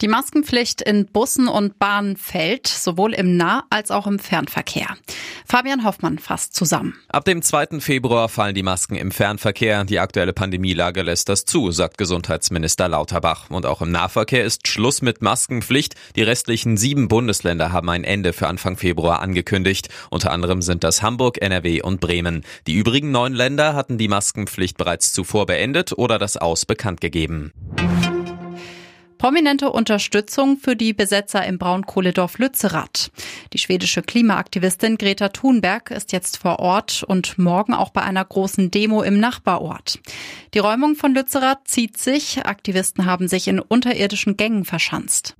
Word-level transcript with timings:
Die 0.00 0.08
Maskenpflicht 0.08 0.82
in 0.82 1.06
Bussen 1.06 1.46
und 1.46 1.78
Bahnen 1.78 2.16
fällt, 2.16 2.66
sowohl 2.66 3.14
im 3.14 3.36
Nah- 3.36 3.64
als 3.70 3.92
auch 3.92 4.06
im 4.06 4.18
Fernverkehr. 4.18 4.88
Fabian 5.46 5.84
Hoffmann 5.84 6.18
fasst 6.18 6.54
zusammen. 6.54 6.94
Ab 7.08 7.24
dem 7.24 7.42
2. 7.42 7.80
Februar 7.80 8.28
fallen 8.28 8.56
die 8.56 8.64
Masken 8.64 8.96
im 8.96 9.12
Fernverkehr. 9.12 9.84
Die 9.84 10.00
aktuelle 10.00 10.32
Pandemielage 10.32 11.02
lässt 11.02 11.28
das 11.28 11.44
zu, 11.44 11.70
sagt 11.70 11.96
Gesundheitsminister 11.96 12.88
Lauterbach. 12.88 13.50
Und 13.50 13.66
auch 13.66 13.82
im 13.82 13.92
Nahverkehr 13.92 14.44
ist 14.44 14.66
Schluss 14.66 15.00
mit 15.00 15.22
Maskenpflicht. 15.22 15.94
Die 16.16 16.22
restlichen 16.22 16.76
sieben 16.76 17.06
Bundesländer 17.06 17.70
haben 17.70 17.88
ein 17.88 18.02
Ende 18.04 18.32
für 18.32 18.48
Anfang 18.48 18.76
Februar 18.76 19.20
angekündigt. 19.20 19.90
Unter 20.10 20.32
anderem 20.32 20.60
sind 20.60 20.82
das 20.82 21.02
Hamburg, 21.02 21.40
NRW 21.40 21.82
und 21.82 22.00
Bremen. 22.00 22.44
Die 22.66 22.74
übrigen 22.74 23.12
neun 23.12 23.32
Länder 23.32 23.74
hatten 23.74 23.96
die 23.96 24.08
Maskenpflicht 24.08 24.76
bereits 24.76 25.12
zuvor 25.12 25.46
beendet 25.46 25.92
oder 25.96 26.18
das 26.18 26.36
Aus 26.36 26.66
bekannt 26.66 27.00
gegeben. 27.00 27.52
Prominente 29.24 29.72
Unterstützung 29.72 30.58
für 30.58 30.76
die 30.76 30.92
Besetzer 30.92 31.46
im 31.46 31.56
Braunkohledorf 31.56 32.36
Lützerath. 32.36 33.10
Die 33.54 33.58
schwedische 33.58 34.02
Klimaaktivistin 34.02 34.98
Greta 34.98 35.30
Thunberg 35.30 35.90
ist 35.92 36.12
jetzt 36.12 36.36
vor 36.36 36.58
Ort 36.58 37.02
und 37.02 37.38
morgen 37.38 37.72
auch 37.72 37.88
bei 37.88 38.02
einer 38.02 38.22
großen 38.22 38.70
Demo 38.70 39.00
im 39.00 39.18
Nachbarort. 39.18 39.98
Die 40.52 40.58
Räumung 40.58 40.94
von 40.94 41.14
Lützerath 41.14 41.66
zieht 41.66 41.96
sich. 41.96 42.44
Aktivisten 42.44 43.06
haben 43.06 43.26
sich 43.26 43.48
in 43.48 43.60
unterirdischen 43.60 44.36
Gängen 44.36 44.66
verschanzt. 44.66 45.36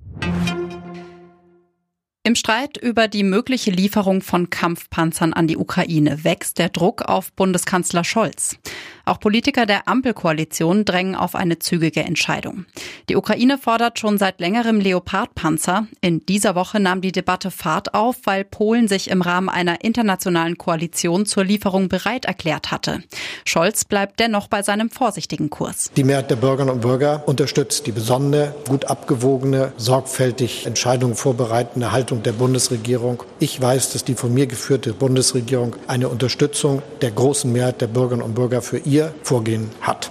Im 2.23 2.33
Streit 2.33 2.77
über 2.77 3.07
die 3.07 3.21
mögliche 3.23 3.69
Lieferung 3.69 4.21
von 4.21 4.49
Kampfpanzern 4.49 5.31
an 5.31 5.45
die 5.45 5.57
Ukraine 5.57 6.23
wächst 6.23 6.57
der 6.57 6.69
Druck 6.69 7.03
auf 7.03 7.31
Bundeskanzler 7.33 8.03
Scholz. 8.03 8.57
Auch 9.05 9.19
Politiker 9.19 9.67
der 9.67 9.87
Ampelkoalition 9.87 10.83
drängen 10.83 11.15
auf 11.15 11.35
eine 11.35 11.59
zügige 11.59 12.01
Entscheidung. 12.01 12.65
Die 13.07 13.15
Ukraine 13.15 13.59
fordert 13.59 13.99
schon 13.99 14.17
seit 14.17 14.39
längerem 14.39 14.79
Leopardpanzer. 14.79 15.87
In 16.01 16.25
dieser 16.25 16.55
Woche 16.55 16.79
nahm 16.79 17.01
die 17.01 17.11
Debatte 17.11 17.51
Fahrt 17.51 17.93
auf, 17.93 18.17
weil 18.23 18.43
Polen 18.43 18.87
sich 18.87 19.11
im 19.11 19.21
Rahmen 19.21 19.47
einer 19.47 19.83
internationalen 19.83 20.57
Koalition 20.57 21.27
zur 21.27 21.43
Lieferung 21.43 21.87
bereit 21.87 22.25
erklärt 22.25 22.71
hatte. 22.71 23.03
Scholz 23.45 23.85
bleibt 23.85 24.19
dennoch 24.19 24.47
bei 24.47 24.63
seinem 24.63 24.89
vorsichtigen 24.89 25.51
Kurs. 25.51 25.91
Die 25.95 26.03
Mehrheit 26.03 26.31
der 26.31 26.37
Bürgerinnen 26.37 26.73
und 26.73 26.81
Bürger 26.81 27.27
unterstützt 27.27 27.85
die 27.85 27.91
besonnene, 27.91 28.55
gut 28.67 28.85
abgewogene, 28.85 29.71
sorgfältig 29.77 30.65
Entscheidungen 30.65 31.13
vorbereitende 31.13 31.91
Haltung 31.91 32.23
der 32.23 32.31
Bundesregierung. 32.31 33.21
Ich 33.39 33.61
weiß, 33.61 33.93
dass 33.93 34.03
die 34.03 34.15
von 34.15 34.33
mir 34.33 34.47
geführte 34.47 34.93
Bundesregierung 34.93 35.75
eine 35.85 36.09
Unterstützung 36.09 36.81
der 37.01 37.11
großen 37.11 37.51
Mehrheit 37.51 37.81
der 37.81 37.87
Bürgerinnen 37.87 38.25
und 38.25 38.33
Bürger 38.33 38.63
für 38.63 38.79
ihr 38.79 38.94
ihr 38.95 39.13
Vorgehen 39.23 39.69
hat. 39.81 40.09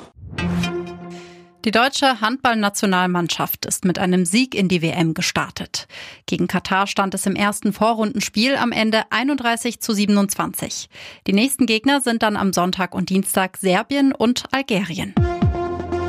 Die 1.65 1.71
deutsche 1.71 2.21
Handballnationalmannschaft 2.21 3.65
ist 3.65 3.87
mit 3.87 3.99
einem 3.99 4.27
Sieg 4.27 4.55
in 4.55 4.69
die 4.69 4.83
WM 4.83 5.15
gestartet. 5.15 5.87
Gegen 6.27 6.47
Katar 6.47 6.87
stand 6.87 7.15
es 7.15 7.25
im 7.25 7.35
ersten 7.35 7.73
Vorrundenspiel 7.73 8.57
am 8.57 8.71
Ende 8.71 9.05
31 9.09 9.81
zu 9.81 9.95
27. 9.95 10.91
Die 11.27 11.33
nächsten 11.33 11.65
Gegner 11.65 12.03
sind 12.03 12.23
dann 12.23 12.37
am 12.37 12.53
Sonntag 12.53 12.95
und 12.95 13.09
Dienstag 13.09 13.57
Serbien 13.57 14.13
und 14.13 14.45
Algerien. 14.53 15.15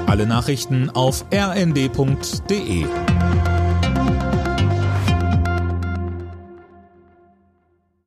Alle 0.07 0.27
Nachrichten 0.27 0.89
auf 0.89 1.23
rnd.de 1.33 2.85